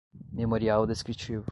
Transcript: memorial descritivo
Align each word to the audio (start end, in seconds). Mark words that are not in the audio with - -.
memorial 0.31 0.87
descritivo 0.87 1.39